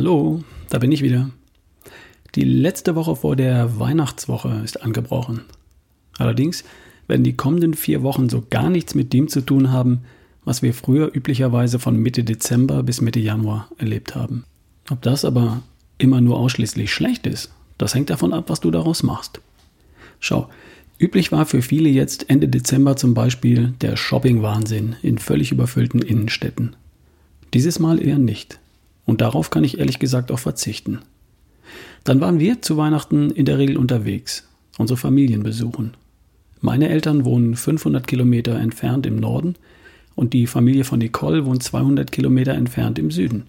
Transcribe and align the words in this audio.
Hallo, 0.00 0.42
da 0.70 0.78
bin 0.78 0.92
ich 0.92 1.02
wieder. 1.02 1.28
Die 2.34 2.44
letzte 2.44 2.94
Woche 2.94 3.16
vor 3.16 3.36
der 3.36 3.78
Weihnachtswoche 3.78 4.62
ist 4.64 4.82
angebrochen. 4.82 5.42
Allerdings 6.16 6.64
werden 7.06 7.22
die 7.22 7.34
kommenden 7.34 7.74
vier 7.74 8.02
Wochen 8.02 8.30
so 8.30 8.42
gar 8.48 8.70
nichts 8.70 8.94
mit 8.94 9.12
dem 9.12 9.28
zu 9.28 9.42
tun 9.42 9.72
haben, 9.72 10.00
was 10.42 10.62
wir 10.62 10.72
früher 10.72 11.14
üblicherweise 11.14 11.78
von 11.78 11.98
Mitte 11.98 12.24
Dezember 12.24 12.82
bis 12.82 13.02
Mitte 13.02 13.20
Januar 13.20 13.68
erlebt 13.76 14.14
haben. 14.14 14.44
Ob 14.88 15.02
das 15.02 15.26
aber 15.26 15.60
immer 15.98 16.22
nur 16.22 16.38
ausschließlich 16.38 16.90
schlecht 16.90 17.26
ist, 17.26 17.52
das 17.76 17.94
hängt 17.94 18.08
davon 18.08 18.32
ab, 18.32 18.44
was 18.48 18.60
du 18.60 18.70
daraus 18.70 19.02
machst. 19.02 19.42
Schau, 20.18 20.48
üblich 20.98 21.30
war 21.30 21.44
für 21.44 21.60
viele 21.60 21.90
jetzt 21.90 22.30
Ende 22.30 22.48
Dezember 22.48 22.96
zum 22.96 23.12
Beispiel 23.12 23.74
der 23.82 23.96
Shopping-Wahnsinn 23.96 24.96
in 25.02 25.18
völlig 25.18 25.52
überfüllten 25.52 26.00
Innenstädten. 26.00 26.74
Dieses 27.52 27.78
Mal 27.78 28.02
eher 28.02 28.18
nicht. 28.18 28.60
Und 29.10 29.22
darauf 29.22 29.50
kann 29.50 29.64
ich 29.64 29.80
ehrlich 29.80 29.98
gesagt 29.98 30.30
auch 30.30 30.38
verzichten. 30.38 31.00
Dann 32.04 32.20
waren 32.20 32.38
wir 32.38 32.62
zu 32.62 32.76
Weihnachten 32.76 33.32
in 33.32 33.44
der 33.44 33.58
Regel 33.58 33.76
unterwegs, 33.76 34.46
unsere 34.78 34.96
Familien 34.96 35.42
besuchen. 35.42 35.94
Meine 36.60 36.90
Eltern 36.90 37.24
wohnen 37.24 37.56
500 37.56 38.06
Kilometer 38.06 38.54
entfernt 38.54 39.06
im 39.06 39.16
Norden 39.16 39.56
und 40.14 40.32
die 40.32 40.46
Familie 40.46 40.84
von 40.84 41.00
Nicole 41.00 41.44
wohnt 41.44 41.60
200 41.60 42.12
Kilometer 42.12 42.54
entfernt 42.54 43.00
im 43.00 43.10
Süden. 43.10 43.46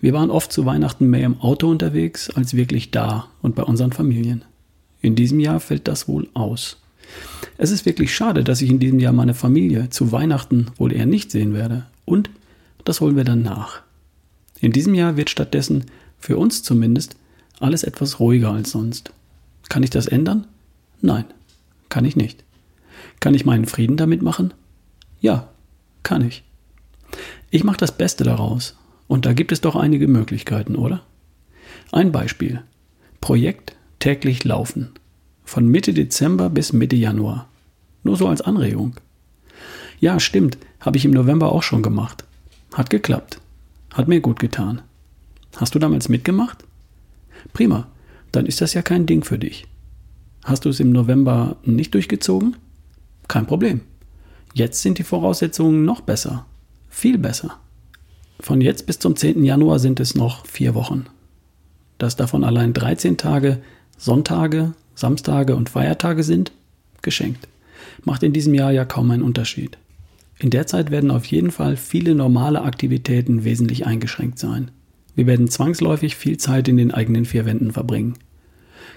Wir 0.00 0.14
waren 0.14 0.30
oft 0.30 0.50
zu 0.50 0.64
Weihnachten 0.64 1.10
mehr 1.10 1.26
im 1.26 1.42
Auto 1.42 1.68
unterwegs 1.68 2.30
als 2.30 2.54
wirklich 2.54 2.90
da 2.90 3.28
und 3.42 3.56
bei 3.56 3.64
unseren 3.64 3.92
Familien. 3.92 4.46
In 5.02 5.14
diesem 5.14 5.40
Jahr 5.40 5.60
fällt 5.60 5.88
das 5.88 6.08
wohl 6.08 6.26
aus. 6.32 6.78
Es 7.58 7.70
ist 7.70 7.84
wirklich 7.84 8.14
schade, 8.14 8.44
dass 8.44 8.62
ich 8.62 8.70
in 8.70 8.78
diesem 8.78 8.98
Jahr 8.98 9.12
meine 9.12 9.34
Familie 9.34 9.90
zu 9.90 10.10
Weihnachten 10.10 10.68
wohl 10.78 10.94
eher 10.94 11.04
nicht 11.04 11.30
sehen 11.30 11.52
werde. 11.52 11.84
Und 12.06 12.30
das 12.86 13.02
holen 13.02 13.16
wir 13.16 13.24
dann 13.24 13.42
nach. 13.42 13.82
In 14.60 14.72
diesem 14.72 14.94
Jahr 14.94 15.16
wird 15.16 15.30
stattdessen, 15.30 15.86
für 16.18 16.36
uns 16.36 16.62
zumindest, 16.62 17.16
alles 17.58 17.82
etwas 17.82 18.20
ruhiger 18.20 18.50
als 18.50 18.70
sonst. 18.70 19.12
Kann 19.68 19.82
ich 19.82 19.90
das 19.90 20.06
ändern? 20.06 20.46
Nein, 21.00 21.24
kann 21.88 22.04
ich 22.04 22.16
nicht. 22.16 22.44
Kann 23.20 23.34
ich 23.34 23.46
meinen 23.46 23.66
Frieden 23.66 23.96
damit 23.96 24.22
machen? 24.22 24.52
Ja, 25.20 25.48
kann 26.02 26.26
ich. 26.26 26.42
Ich 27.50 27.64
mache 27.64 27.78
das 27.78 27.96
Beste 27.96 28.24
daraus. 28.24 28.76
Und 29.08 29.26
da 29.26 29.32
gibt 29.32 29.50
es 29.50 29.60
doch 29.60 29.76
einige 29.76 30.08
Möglichkeiten, 30.08 30.76
oder? 30.76 31.02
Ein 31.90 32.12
Beispiel. 32.12 32.62
Projekt 33.20 33.76
täglich 33.98 34.44
laufen. 34.44 34.90
Von 35.44 35.66
Mitte 35.66 35.92
Dezember 35.92 36.48
bis 36.48 36.72
Mitte 36.72 36.96
Januar. 36.96 37.48
Nur 38.04 38.16
so 38.16 38.28
als 38.28 38.40
Anregung. 38.40 38.94
Ja, 39.98 40.20
stimmt, 40.20 40.58
habe 40.80 40.96
ich 40.96 41.04
im 41.04 41.10
November 41.10 41.52
auch 41.52 41.62
schon 41.62 41.82
gemacht. 41.82 42.24
Hat 42.72 42.88
geklappt. 42.88 43.40
Hat 44.00 44.08
mir 44.08 44.22
gut 44.22 44.40
getan. 44.40 44.80
Hast 45.56 45.74
du 45.74 45.78
damals 45.78 46.08
mitgemacht? 46.08 46.64
Prima, 47.52 47.86
dann 48.32 48.46
ist 48.46 48.62
das 48.62 48.72
ja 48.72 48.80
kein 48.80 49.04
Ding 49.04 49.24
für 49.24 49.38
dich. 49.38 49.66
Hast 50.42 50.64
du 50.64 50.70
es 50.70 50.80
im 50.80 50.90
November 50.90 51.58
nicht 51.64 51.92
durchgezogen? 51.92 52.56
Kein 53.28 53.46
Problem. 53.46 53.82
Jetzt 54.54 54.80
sind 54.80 54.96
die 54.96 55.02
Voraussetzungen 55.02 55.84
noch 55.84 56.00
besser. 56.00 56.46
Viel 56.88 57.18
besser. 57.18 57.58
Von 58.40 58.62
jetzt 58.62 58.86
bis 58.86 58.98
zum 58.98 59.16
10. 59.16 59.44
Januar 59.44 59.78
sind 59.78 60.00
es 60.00 60.14
noch 60.14 60.46
vier 60.46 60.74
Wochen. 60.74 61.04
Dass 61.98 62.16
davon 62.16 62.42
allein 62.42 62.72
13 62.72 63.18
Tage 63.18 63.60
Sonntage, 63.98 64.72
Samstage 64.94 65.54
und 65.54 65.68
Feiertage 65.68 66.22
sind, 66.22 66.52
geschenkt. 67.02 67.48
Macht 68.04 68.22
in 68.22 68.32
diesem 68.32 68.54
Jahr 68.54 68.72
ja 68.72 68.86
kaum 68.86 69.10
einen 69.10 69.22
Unterschied. 69.22 69.76
In 70.40 70.48
der 70.48 70.66
Zeit 70.66 70.90
werden 70.90 71.10
auf 71.10 71.26
jeden 71.26 71.50
Fall 71.50 71.76
viele 71.76 72.14
normale 72.14 72.62
Aktivitäten 72.62 73.44
wesentlich 73.44 73.84
eingeschränkt 73.84 74.38
sein. 74.38 74.70
Wir 75.14 75.26
werden 75.26 75.48
zwangsläufig 75.48 76.16
viel 76.16 76.38
Zeit 76.38 76.66
in 76.66 76.78
den 76.78 76.92
eigenen 76.92 77.26
vier 77.26 77.44
Wänden 77.44 77.72
verbringen. 77.72 78.14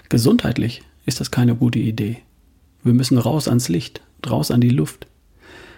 Gesundheitlich 0.08 0.82
ist 1.04 1.20
das 1.20 1.30
keine 1.30 1.54
gute 1.54 1.78
Idee. 1.78 2.16
Wir 2.82 2.94
müssen 2.94 3.18
raus 3.18 3.46
ans 3.46 3.68
Licht, 3.68 4.00
raus 4.26 4.50
an 4.50 4.62
die 4.62 4.70
Luft. 4.70 5.06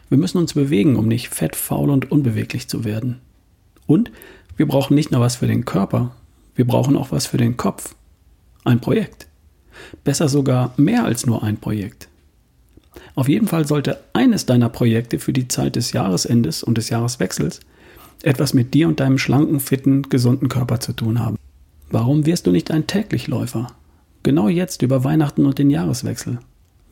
Wir 0.09 0.19
müssen 0.19 0.39
uns 0.39 0.55
bewegen, 0.55 0.95
um 0.95 1.09
nicht 1.09 1.35
fett, 1.35 1.57
faul 1.57 1.91
und 1.91 2.13
unbeweglich 2.13 2.69
zu 2.69 2.85
werden. 2.85 3.17
Und 3.89 4.13
wir 4.57 4.69
brauchen 4.69 4.95
nicht 4.95 5.11
nur 5.11 5.21
was 5.21 5.35
für 5.35 5.49
den 5.49 5.65
Körper, 5.65 6.15
wir 6.55 6.65
brauchen 6.65 6.97
auch 6.97 7.11
was 7.11 7.27
für 7.27 7.39
den 7.39 7.57
Kopf. 7.57 7.97
Ein 8.63 8.81
Projekt. 8.81 9.27
Besser 10.05 10.29
sogar 10.29 10.75
mehr 10.77 11.05
als 11.05 11.27
nur 11.27 11.43
ein 11.43 11.57
Projekt. 11.57 12.09
Auf 13.15 13.29
jeden 13.29 13.47
Fall 13.47 13.67
sollte 13.67 13.99
eines 14.13 14.47
deiner 14.47 14.69
Projekte 14.69 15.19
für 15.19 15.33
die 15.33 15.49
Zeit 15.49 15.77
des 15.77 15.93
Jahresendes 15.93 16.63
und 16.63 16.79
des 16.79 16.91
Jahreswechsels 16.91 17.61
etwas 18.23 18.55
mit 18.55 18.75
dir 18.75 18.89
und 18.89 19.01
deinem 19.01 19.19
schlanken, 19.19 19.61
fitten, 19.61 20.03
gesunden 20.03 20.49
Körper 20.49 20.81
zu 20.81 20.93
tun 20.93 21.21
haben. 21.21 21.39
Warum 21.91 22.27
wirst 22.27 22.47
du 22.47 22.51
nicht 22.51 22.71
ein 22.71 22.87
Täglichläufer? 22.87 23.69
Genau 24.23 24.49
jetzt 24.49 24.83
über 24.83 25.05
Weihnachten 25.05 25.47
und 25.47 25.59
den 25.59 25.71
Jahreswechsel. 25.71 26.39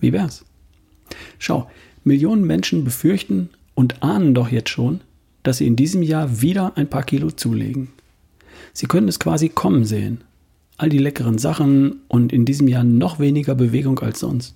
Wie 0.01 0.13
wär's? 0.13 0.45
Schau, 1.39 1.69
Millionen 2.05 2.47
Menschen 2.47 2.85
befürchten 2.85 3.49
und 3.75 4.03
ahnen 4.03 4.35
doch 4.35 4.51
jetzt 4.51 4.71
schon, 4.71 5.01
dass 5.43 5.59
sie 5.59 5.67
in 5.67 5.77
diesem 5.77 6.03
Jahr 6.03 6.41
wieder 6.41 6.77
ein 6.77 6.89
paar 6.89 7.03
Kilo 7.03 7.31
zulegen. 7.31 7.89
Sie 8.73 8.87
können 8.87 9.09
es 9.09 9.19
quasi 9.19 9.49
kommen 9.49 9.85
sehen. 9.85 10.21
All 10.77 10.89
die 10.89 10.99
leckeren 10.99 11.39
Sachen 11.39 12.01
und 12.09 12.33
in 12.33 12.45
diesem 12.45 12.69
Jahr 12.69 12.85
noch 12.85 13.19
weniger 13.19 13.55
Bewegung 13.55 13.99
als 14.01 14.21
sonst. 14.21 14.55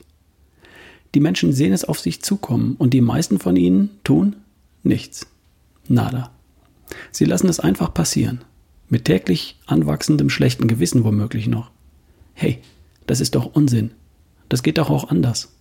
Die 1.14 1.20
Menschen 1.20 1.52
sehen 1.52 1.72
es 1.72 1.84
auf 1.84 1.98
sich 1.98 2.22
zukommen 2.22 2.76
und 2.76 2.94
die 2.94 3.00
meisten 3.00 3.38
von 3.38 3.56
ihnen 3.56 3.90
tun 4.04 4.36
nichts. 4.82 5.26
Nada. 5.88 6.30
Sie 7.12 7.24
lassen 7.24 7.48
es 7.48 7.60
einfach 7.60 7.92
passieren. 7.92 8.42
Mit 8.88 9.04
täglich 9.04 9.58
anwachsendem 9.66 10.30
schlechten 10.30 10.66
Gewissen 10.66 11.04
womöglich 11.04 11.46
noch. 11.46 11.70
Hey, 12.34 12.58
das 13.06 13.20
ist 13.20 13.34
doch 13.34 13.54
Unsinn. 13.54 13.90
Das 14.48 14.62
geht 14.62 14.78
doch 14.78 14.90
auch 14.90 15.10
anders. 15.10 15.52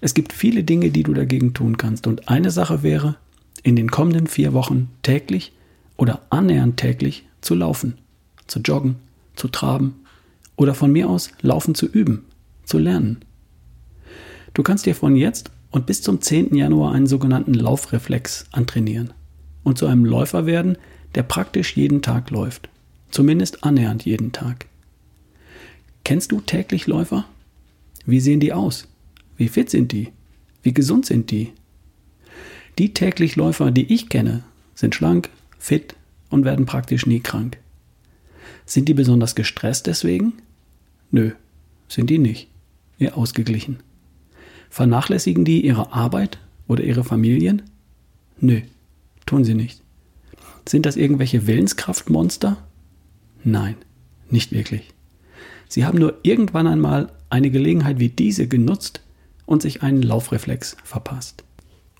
Es 0.00 0.12
gibt 0.12 0.32
viele 0.32 0.64
Dinge, 0.64 0.90
die 0.90 1.02
du 1.02 1.14
dagegen 1.14 1.54
tun 1.54 1.78
kannst. 1.78 2.06
Und 2.06 2.28
eine 2.28 2.50
Sache 2.50 2.82
wäre, 2.82 3.16
in 3.62 3.76
den 3.76 3.90
kommenden 3.90 4.26
vier 4.26 4.52
Wochen 4.52 4.90
täglich 5.02 5.52
oder 5.96 6.22
annähernd 6.30 6.76
täglich 6.76 7.26
zu 7.40 7.54
laufen, 7.54 7.94
zu 8.46 8.60
joggen, 8.60 8.96
zu 9.34 9.48
traben 9.48 9.96
oder 10.56 10.74
von 10.74 10.92
mir 10.92 11.08
aus 11.08 11.30
laufen 11.40 11.74
zu 11.74 11.86
üben, 11.86 12.26
zu 12.64 12.78
lernen. 12.78 13.18
Du 14.56 14.62
kannst 14.62 14.86
dir 14.86 14.94
von 14.94 15.16
jetzt 15.16 15.50
und 15.70 15.84
bis 15.84 16.00
zum 16.00 16.22
10. 16.22 16.54
Januar 16.54 16.94
einen 16.94 17.06
sogenannten 17.06 17.52
Laufreflex 17.52 18.46
antrainieren 18.52 19.12
und 19.64 19.76
zu 19.76 19.86
einem 19.86 20.06
Läufer 20.06 20.46
werden, 20.46 20.78
der 21.14 21.24
praktisch 21.24 21.76
jeden 21.76 22.00
Tag 22.00 22.30
läuft. 22.30 22.70
Zumindest 23.10 23.64
annähernd 23.64 24.06
jeden 24.06 24.32
Tag. 24.32 24.64
Kennst 26.04 26.32
du 26.32 26.40
täglich 26.40 26.86
Läufer? 26.86 27.26
Wie 28.06 28.18
sehen 28.18 28.40
die 28.40 28.54
aus? 28.54 28.88
Wie 29.36 29.48
fit 29.48 29.68
sind 29.68 29.92
die? 29.92 30.08
Wie 30.62 30.72
gesund 30.72 31.04
sind 31.04 31.30
die? 31.30 31.52
Die 32.78 32.94
täglich 32.94 33.36
Läufer, 33.36 33.70
die 33.70 33.92
ich 33.92 34.08
kenne, 34.08 34.42
sind 34.74 34.94
schlank, 34.94 35.28
fit 35.58 35.96
und 36.30 36.46
werden 36.46 36.64
praktisch 36.64 37.04
nie 37.04 37.20
krank. 37.20 37.58
Sind 38.64 38.88
die 38.88 38.94
besonders 38.94 39.34
gestresst 39.34 39.86
deswegen? 39.86 40.32
Nö, 41.10 41.32
sind 41.88 42.08
die 42.08 42.18
nicht. 42.18 42.48
Eher 42.98 43.18
ausgeglichen. 43.18 43.80
Vernachlässigen 44.70 45.44
die 45.44 45.64
ihre 45.64 45.92
Arbeit 45.92 46.38
oder 46.66 46.84
ihre 46.84 47.04
Familien? 47.04 47.62
Nö, 48.40 48.60
tun 49.24 49.44
sie 49.44 49.54
nicht. 49.54 49.82
Sind 50.68 50.86
das 50.86 50.96
irgendwelche 50.96 51.46
Willenskraftmonster? 51.46 52.58
Nein, 53.44 53.76
nicht 54.30 54.52
wirklich. 54.52 54.92
Sie 55.68 55.84
haben 55.84 55.98
nur 55.98 56.18
irgendwann 56.22 56.66
einmal 56.66 57.12
eine 57.30 57.50
Gelegenheit 57.50 57.98
wie 57.98 58.08
diese 58.08 58.48
genutzt 58.48 59.02
und 59.46 59.62
sich 59.62 59.82
einen 59.82 60.02
Laufreflex 60.02 60.76
verpasst. 60.84 61.44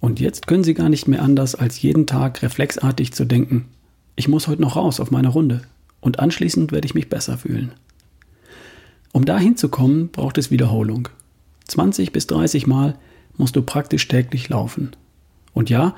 Und 0.00 0.20
jetzt 0.20 0.46
können 0.46 0.64
sie 0.64 0.74
gar 0.74 0.88
nicht 0.88 1.08
mehr 1.08 1.22
anders, 1.22 1.54
als 1.54 1.80
jeden 1.80 2.06
Tag 2.06 2.42
reflexartig 2.42 3.12
zu 3.12 3.24
denken, 3.24 3.66
ich 4.14 4.28
muss 4.28 4.48
heute 4.48 4.62
noch 4.62 4.76
raus 4.76 4.98
auf 5.00 5.10
meine 5.10 5.28
Runde 5.28 5.62
und 6.00 6.20
anschließend 6.20 6.72
werde 6.72 6.86
ich 6.86 6.94
mich 6.94 7.08
besser 7.08 7.38
fühlen. 7.38 7.72
Um 9.12 9.24
dahin 9.24 9.56
zu 9.56 9.68
kommen, 9.68 10.08
braucht 10.08 10.38
es 10.38 10.50
Wiederholung. 10.50 11.08
20 11.68 12.12
bis 12.12 12.26
30 12.26 12.66
Mal 12.66 12.96
musst 13.36 13.56
du 13.56 13.62
praktisch 13.62 14.06
täglich 14.08 14.48
laufen. 14.48 14.92
Und 15.52 15.70
ja, 15.70 15.94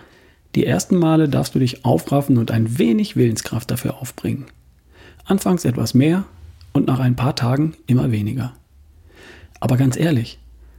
die 0.55 0.65
ersten 0.65 0.97
Male 0.97 1.29
darfst 1.29 1.55
du 1.55 1.59
dich 1.59 1.85
aufraffen 1.85 2.38
und 2.38 2.50
ein 2.50 2.79
wenig 2.79 3.17
Willenskraft 3.17 3.70
dafür 3.70 3.99
aufbringen. 3.99 4.47
Anfangs 5.25 5.65
etwas 5.65 5.94
mehr 5.94 6.25
und 6.73 6.87
nach 6.87 7.00
ein 7.00 7.17
paar 7.17 7.37
Tagen 7.37 7.75
immer 7.87 8.11
weniger. 8.11 8.55
Aber 9.61 9.76
ganz 9.76 9.97
ehrlich, 9.97 10.38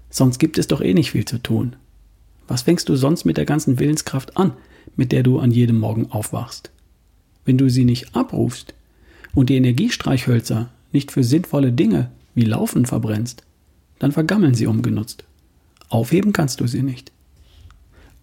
sonst 0.10 0.40
gibt 0.40 0.58
es 0.58 0.68
doch 0.68 0.82
eh 0.82 0.94
nicht 0.94 1.12
viel 1.12 1.26
zu 1.26 1.38
tun. 1.38 1.76
Was 2.48 2.64
fängst 2.64 2.90
du 2.90 2.96
sonst 2.96 3.26
mit 3.26 3.38
der 3.38 3.46
ganzen 3.46 3.78
Willenskraft 3.78 4.38
an, 4.38 4.54
mit 4.96 5.12
der 5.12 5.22
du 5.22 5.40
an 5.40 5.52
jedem 5.52 5.80
Morgen 5.80 6.12
aufwachst? 6.12 6.72
Wenn 7.46 7.58
du 7.58 7.70
sie 7.70 7.86
nicht 7.86 8.16
abrufst 8.16 8.74
und 9.36 9.50
die 9.50 9.58
Energiestreichhölzer 9.58 10.70
nicht 10.92 11.12
für 11.12 11.24
sinnvolle 11.24 11.72
Dinge 11.72 12.10
wie 12.34 12.46
Laufen 12.46 12.86
verbrennst, 12.86 13.44
dann 14.00 14.12
vergammeln 14.12 14.56
sie 14.56 14.68
ungenutzt. 14.68 15.24
Aufheben 15.90 16.34
kannst 16.34 16.62
du 16.62 16.68
sie 16.68 16.84
nicht. 16.84 17.12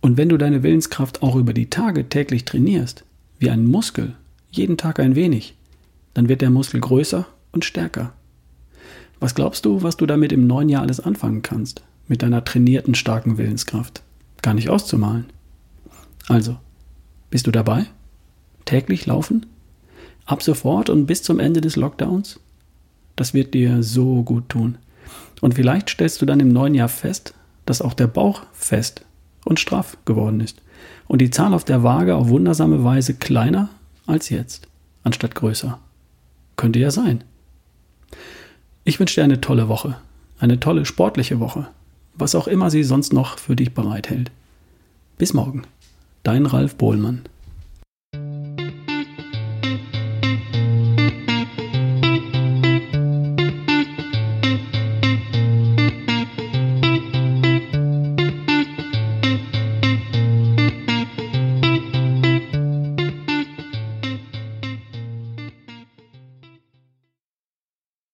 Und 0.00 0.16
wenn 0.16 0.28
du 0.28 0.36
deine 0.36 0.62
Willenskraft 0.62 1.22
auch 1.22 1.36
über 1.36 1.52
die 1.52 1.70
Tage 1.70 2.08
täglich 2.08 2.44
trainierst, 2.44 3.04
wie 3.38 3.50
ein 3.50 3.66
Muskel, 3.66 4.14
jeden 4.50 4.76
Tag 4.76 5.00
ein 5.00 5.14
wenig, 5.14 5.54
dann 6.14 6.28
wird 6.28 6.40
der 6.40 6.50
Muskel 6.50 6.80
größer 6.80 7.26
und 7.52 7.64
stärker. 7.64 8.12
Was 9.20 9.34
glaubst 9.34 9.64
du, 9.64 9.82
was 9.82 9.96
du 9.96 10.06
damit 10.06 10.32
im 10.32 10.46
neuen 10.46 10.68
Jahr 10.68 10.82
alles 10.82 11.00
anfangen 11.00 11.42
kannst? 11.42 11.82
Mit 12.08 12.22
deiner 12.22 12.44
trainierten, 12.44 12.94
starken 12.94 13.38
Willenskraft? 13.38 14.02
Gar 14.42 14.54
nicht 14.54 14.68
auszumalen. 14.68 15.26
Also, 16.28 16.56
bist 17.30 17.46
du 17.46 17.50
dabei? 17.50 17.86
Täglich 18.64 19.06
laufen? 19.06 19.46
Ab 20.24 20.42
sofort 20.42 20.90
und 20.90 21.06
bis 21.06 21.22
zum 21.22 21.38
Ende 21.38 21.60
des 21.60 21.76
Lockdowns? 21.76 22.40
Das 23.16 23.34
wird 23.34 23.54
dir 23.54 23.82
so 23.82 24.22
gut 24.22 24.48
tun. 24.48 24.78
Und 25.40 25.54
vielleicht 25.54 25.90
stellst 25.90 26.20
du 26.22 26.26
dann 26.26 26.40
im 26.40 26.48
neuen 26.48 26.74
Jahr 26.74 26.88
fest, 26.88 27.34
dass 27.66 27.82
auch 27.82 27.94
der 27.94 28.06
Bauch 28.06 28.42
fest 28.52 29.04
und 29.44 29.60
straff 29.60 29.96
geworden 30.04 30.40
ist 30.40 30.62
und 31.08 31.20
die 31.20 31.30
Zahl 31.30 31.54
auf 31.54 31.64
der 31.64 31.82
Waage 31.82 32.14
auf 32.14 32.28
wundersame 32.28 32.84
Weise 32.84 33.14
kleiner 33.14 33.68
als 34.06 34.28
jetzt, 34.28 34.68
anstatt 35.02 35.34
größer. 35.34 35.78
Könnte 36.56 36.78
ja 36.78 36.90
sein. 36.90 37.22
Ich 38.84 38.98
wünsche 38.98 39.16
dir 39.16 39.24
eine 39.24 39.40
tolle 39.40 39.68
Woche, 39.68 39.96
eine 40.38 40.60
tolle 40.60 40.84
sportliche 40.84 41.40
Woche, 41.40 41.68
was 42.14 42.34
auch 42.34 42.46
immer 42.46 42.70
sie 42.70 42.84
sonst 42.84 43.12
noch 43.12 43.38
für 43.38 43.56
dich 43.56 43.74
bereithält. 43.74 44.30
Bis 45.18 45.34
morgen, 45.34 45.62
dein 46.22 46.46
Ralf 46.46 46.76
Bohlmann. 46.76 47.22